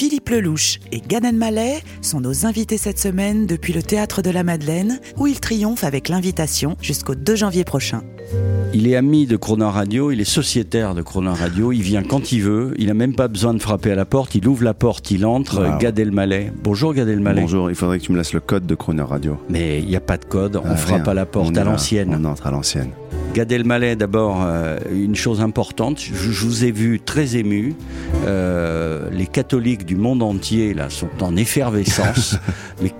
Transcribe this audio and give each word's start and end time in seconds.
Philippe 0.00 0.30
Lelouch 0.30 0.78
et 0.92 1.02
Gad 1.06 1.26
Elmaleh 1.26 1.80
sont 2.00 2.22
nos 2.22 2.46
invités 2.46 2.78
cette 2.78 2.98
semaine 2.98 3.44
depuis 3.46 3.74
le 3.74 3.82
Théâtre 3.82 4.22
de 4.22 4.30
la 4.30 4.42
Madeleine, 4.42 4.98
où 5.18 5.26
ils 5.26 5.40
triomphent 5.40 5.84
avec 5.84 6.08
l'invitation 6.08 6.78
jusqu'au 6.80 7.14
2 7.14 7.36
janvier 7.36 7.64
prochain. 7.64 8.00
Il 8.72 8.86
est 8.88 8.96
ami 8.96 9.26
de 9.26 9.36
Crooner 9.36 9.66
Radio, 9.66 10.10
il 10.10 10.18
est 10.22 10.24
sociétaire 10.24 10.94
de 10.94 11.02
Crooner 11.02 11.34
Radio, 11.38 11.70
il 11.70 11.82
vient 11.82 12.02
quand 12.02 12.32
il 12.32 12.40
veut, 12.40 12.72
il 12.78 12.88
a 12.88 12.94
même 12.94 13.14
pas 13.14 13.28
besoin 13.28 13.52
de 13.52 13.58
frapper 13.58 13.90
à 13.90 13.94
la 13.94 14.06
porte, 14.06 14.34
il 14.34 14.48
ouvre 14.48 14.64
la 14.64 14.72
porte, 14.72 15.10
il 15.10 15.26
entre. 15.26 15.62
Wow. 15.68 15.76
Gad 15.78 15.98
Elmaleh. 15.98 16.50
Bonjour 16.64 16.94
Gad 16.94 17.06
Elmaleh. 17.06 17.42
Bonjour, 17.42 17.68
il 17.68 17.76
faudrait 17.76 17.98
que 17.98 18.04
tu 18.04 18.12
me 18.12 18.16
laisses 18.16 18.32
le 18.32 18.40
code 18.40 18.64
de 18.64 18.74
Crooner 18.74 19.02
Radio. 19.02 19.36
Mais 19.50 19.80
il 19.80 19.86
n'y 19.86 19.96
a 19.96 20.00
pas 20.00 20.16
de 20.16 20.24
code, 20.24 20.56
on 20.56 20.62
Ah, 20.64 20.76
frappe 20.76 21.02
rien. 21.02 21.10
à 21.10 21.14
la 21.14 21.26
porte 21.26 21.50
On 21.52 21.56
à 21.56 21.64
l'ancienne. 21.64 22.16
On 22.18 22.24
entre 22.24 22.46
à 22.46 22.50
l'ancienne. 22.50 22.92
Gad 23.34 23.52
Elmaleh, 23.52 23.94
d'abord, 23.96 24.38
euh, 24.42 24.78
une 24.92 25.14
chose 25.14 25.40
importante, 25.40 26.00
je, 26.00 26.14
je 26.14 26.44
vous 26.44 26.64
ai 26.64 26.72
vu 26.72 26.98
très 27.00 27.36
ému. 27.36 27.74
Euh, 28.26 29.08
les 29.12 29.26
catholiques 29.26 29.86
du 29.86 29.94
monde 29.96 30.22
entier 30.22 30.74
là 30.74 30.90
sont 30.90 31.08
en 31.20 31.36
effervescence. 31.36 32.36
mais 32.82 32.92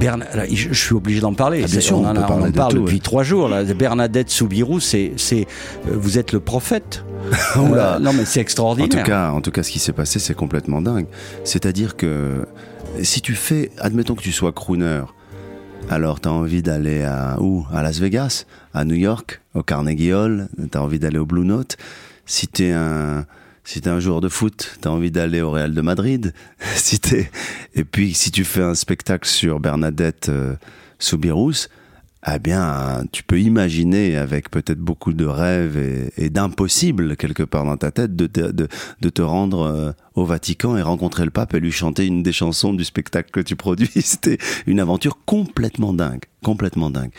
Bernard, 0.00 0.28
là, 0.34 0.44
je, 0.50 0.68
je 0.72 0.80
suis 0.80 0.94
obligé 0.94 1.20
d'en 1.20 1.34
parler. 1.34 1.58
Ah, 1.62 1.66
bien 1.66 1.74
C'est- 1.74 1.80
sûr, 1.82 1.98
on, 1.98 2.06
en, 2.06 2.16
on 2.16 2.46
en 2.48 2.50
parle 2.52 2.72
tout, 2.72 2.80
depuis 2.80 2.94
ouais. 2.94 3.00
trois 3.00 3.22
jours. 3.24 3.48
Là. 3.48 3.62
Bernadette 3.74 4.30
Soubirous, 4.30 4.80
c'est, 4.80 5.12
c'est, 5.18 5.42
euh, 5.86 5.92
vous 5.94 6.18
êtes 6.18 6.32
le 6.32 6.40
prophète. 6.40 7.04
Euh, 7.56 7.98
non, 8.00 8.12
mais 8.12 8.24
c'est 8.26 8.40
En 8.40 8.42
extraordinaire. 8.42 9.02
tout 9.04 9.10
cas, 9.10 9.30
en 9.30 9.40
tout 9.40 9.50
cas, 9.50 9.62
ce 9.62 9.70
qui 9.70 9.78
s'est 9.78 9.92
passé, 9.94 10.18
c'est 10.18 10.34
complètement 10.34 10.82
dingue. 10.82 11.06
C'est-à-dire 11.44 11.96
que 11.96 12.44
si 13.02 13.22
tu 13.22 13.34
fais, 13.34 13.70
admettons 13.78 14.14
que 14.14 14.22
tu 14.22 14.30
sois 14.32 14.52
crooner, 14.52 15.00
alors 15.90 16.20
tu 16.20 16.28
as 16.28 16.32
envie 16.32 16.62
d'aller 16.62 17.02
à 17.02 17.36
où? 17.40 17.66
À 17.72 17.82
Las 17.82 17.98
Vegas, 17.98 18.46
à 18.72 18.84
New 18.84 18.94
York, 18.94 19.40
au 19.54 19.62
Carnegie 19.62 20.12
Hall, 20.12 20.48
tu 20.70 20.78
as 20.78 20.82
envie 20.82 20.98
d'aller 20.98 21.18
au 21.18 21.26
Blue 21.26 21.44
Note? 21.44 21.76
Si 22.26 22.48
t'es 22.48 22.72
un 22.72 23.26
si 23.64 23.80
t'es 23.80 23.88
un 23.90 24.00
joueur 24.00 24.20
de 24.20 24.28
foot, 24.28 24.78
t'as 24.80 24.90
envie 24.90 25.10
d'aller 25.10 25.40
au 25.40 25.50
Real 25.50 25.72
de 25.72 25.80
Madrid? 25.80 26.34
si 26.76 27.00
et 27.74 27.84
puis 27.84 28.14
si 28.14 28.30
tu 28.30 28.44
fais 28.44 28.62
un 28.62 28.74
spectacle 28.74 29.28
sur 29.28 29.60
Bernadette 29.60 30.28
euh, 30.28 30.54
Soubirous, 30.98 31.68
eh 32.26 32.38
bien, 32.38 33.04
tu 33.12 33.22
peux 33.22 33.40
imaginer 33.40 34.16
avec 34.16 34.50
peut-être 34.50 34.78
beaucoup 34.78 35.12
de 35.12 35.26
rêves 35.26 35.76
et, 35.76 36.12
et 36.16 36.30
d'impossible 36.30 37.16
quelque 37.16 37.42
part 37.42 37.64
dans 37.64 37.76
ta 37.76 37.90
tête 37.90 38.16
de 38.16 38.26
te, 38.26 38.40
de, 38.40 38.68
de 39.00 39.08
te 39.10 39.22
rendre 39.22 39.62
euh, 39.62 39.92
au 40.14 40.24
Vatican 40.24 40.76
et 40.76 40.82
rencontrer 40.82 41.24
le 41.24 41.30
pape 41.30 41.54
et 41.54 41.60
lui 41.60 41.72
chanter 41.72 42.06
une 42.06 42.22
des 42.22 42.32
chansons 42.32 42.72
du 42.72 42.84
spectacle 42.84 43.30
que 43.30 43.40
tu 43.40 43.56
produis. 43.56 43.90
C'était 44.00 44.38
une 44.66 44.80
aventure 44.80 45.18
complètement 45.24 45.92
dingue, 45.92 46.22
complètement 46.42 46.90
dingue. 46.90 47.10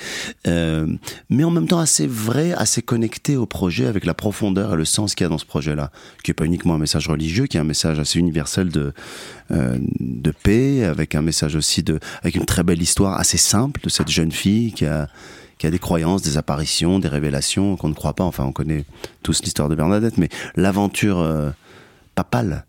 Euh, 0.47 0.87
mais 1.29 1.43
en 1.43 1.51
même 1.51 1.67
temps 1.67 1.79
assez 1.79 2.07
vrai, 2.07 2.53
assez 2.53 2.81
connecté 2.81 3.35
au 3.35 3.45
projet 3.45 3.85
avec 3.85 4.05
la 4.05 4.13
profondeur 4.13 4.73
et 4.73 4.77
le 4.77 4.85
sens 4.85 5.13
qu'il 5.13 5.25
y 5.25 5.27
a 5.27 5.29
dans 5.29 5.37
ce 5.37 5.45
projet-là, 5.45 5.91
qui 6.23 6.31
est 6.31 6.33
pas 6.33 6.45
uniquement 6.45 6.75
un 6.75 6.79
message 6.79 7.07
religieux, 7.07 7.47
qui 7.47 7.57
est 7.57 7.59
un 7.59 7.65
message 7.65 7.99
assez 7.99 8.19
universel 8.19 8.69
de 8.69 8.93
euh, 9.51 9.77
de 9.99 10.31
paix, 10.31 10.85
avec 10.85 11.13
un 11.13 11.21
message 11.21 11.55
aussi 11.55 11.83
de, 11.83 11.99
avec 12.21 12.35
une 12.35 12.45
très 12.45 12.63
belle 12.63 12.81
histoire 12.81 13.19
assez 13.19 13.37
simple 13.37 13.81
de 13.83 13.89
cette 13.89 14.09
jeune 14.09 14.31
fille 14.31 14.73
qui 14.73 14.85
a 14.85 15.07
qui 15.57 15.67
a 15.67 15.71
des 15.71 15.79
croyances, 15.79 16.21
des 16.21 16.37
apparitions, 16.37 16.99
des 16.99 17.07
révélations 17.07 17.77
qu'on 17.77 17.89
ne 17.89 17.93
croit 17.93 18.13
pas. 18.13 18.23
Enfin, 18.23 18.43
on 18.43 18.51
connaît 18.51 18.85
tous 19.23 19.41
l'histoire 19.41 19.69
de 19.69 19.75
Bernadette, 19.75 20.17
mais 20.17 20.29
l'aventure 20.55 21.19
euh, 21.19 21.51
papale, 22.15 22.65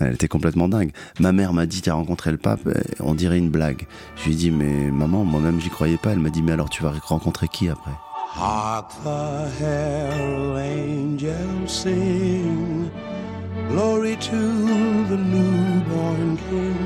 elle 0.00 0.14
était 0.14 0.28
complètement 0.28 0.68
dingue. 0.68 0.92
Ma 1.20 1.32
mère 1.32 1.52
m'a 1.52 1.66
dit, 1.66 1.82
t'as 1.82 1.94
rencontré 1.94 2.30
le 2.30 2.38
pape, 2.38 2.66
euh, 2.66 2.80
on 3.00 3.14
dirait 3.14 3.38
une 3.38 3.50
blague. 3.50 3.86
Je 4.16 4.24
lui 4.24 4.32
ai 4.32 4.36
dit, 4.36 4.50
mais 4.50 4.90
maman, 4.90 5.24
moi-même, 5.24 5.60
j'y 5.60 5.70
croyais 5.70 5.96
pas. 5.96 6.10
Elle 6.10 6.20
m'a 6.20 6.30
dit, 6.30 6.42
mais 6.42 6.52
alors 6.52 6.70
tu 6.70 6.82
vas 6.82 6.92
rencontrer 7.02 7.48
qui 7.48 7.68
après? 7.68 7.90
Hark 8.36 8.92
the 9.02 9.48
herald 9.60 10.58
angels 10.58 11.70
sing, 11.70 12.90
glory 13.68 14.16
to 14.16 14.36
the 15.08 15.16
newborn 15.16 16.36
King, 16.48 16.76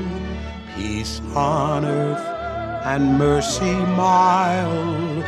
peace 0.75 1.21
on 1.35 1.83
earth 1.83 2.25
and 2.85 3.19
mercy 3.19 3.75
mild, 3.95 5.23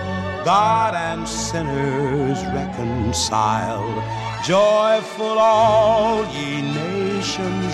God 0.45 0.95
and 0.95 1.28
sinners 1.28 2.40
reconciled. 2.53 4.01
Joyful 4.44 5.38
all 5.38 6.25
ye 6.34 6.62
nations 6.62 6.94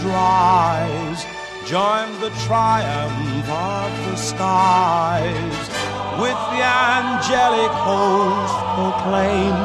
rise, 0.03 1.25
join 1.65 2.07
the 2.21 2.31
triumph 2.45 3.49
of 3.49 3.91
the 4.05 4.15
skies. 4.15 5.69
With 6.19 6.39
the 6.51 6.63
angelic 6.63 7.71
host 7.71 8.55
proclaim, 8.75 9.57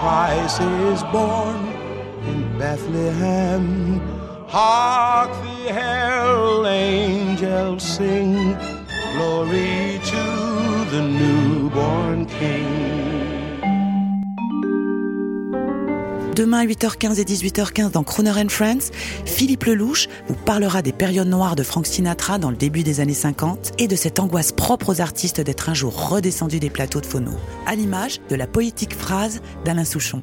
Christ 0.00 0.60
is 0.60 1.02
born 1.12 1.58
in 2.30 2.58
Bethlehem. 2.58 4.00
Hark 4.48 5.30
the 5.42 5.72
herald 5.72 6.66
angels 6.66 7.82
sing, 7.82 8.56
glory 9.14 10.00
to 10.04 10.24
the 10.90 11.02
newborn 11.02 12.26
King. 12.26 12.99
Demain, 16.40 16.64
8h15 16.64 17.20
et 17.20 17.24
18h15 17.24 17.90
dans 17.90 18.02
Crooner 18.02 18.30
and 18.30 18.48
Friends, 18.48 18.92
Philippe 19.26 19.64
Lelouch 19.64 20.08
vous 20.26 20.34
parlera 20.34 20.80
des 20.80 20.90
périodes 20.90 21.28
noires 21.28 21.54
de 21.54 21.62
Frank 21.62 21.86
Sinatra 21.86 22.38
dans 22.38 22.48
le 22.48 22.56
début 22.56 22.82
des 22.82 23.00
années 23.00 23.12
50 23.12 23.72
et 23.76 23.86
de 23.86 23.94
cette 23.94 24.18
angoisse 24.18 24.50
propre 24.50 24.88
aux 24.88 25.02
artistes 25.02 25.42
d'être 25.42 25.68
un 25.68 25.74
jour 25.74 26.08
redescendus 26.08 26.58
des 26.58 26.70
plateaux 26.70 27.02
de 27.02 27.06
phono, 27.06 27.32
à 27.66 27.74
l'image 27.74 28.22
de 28.30 28.36
la 28.36 28.46
poétique 28.46 28.94
phrase 28.94 29.42
d'Alain 29.66 29.84
Souchon. 29.84 30.22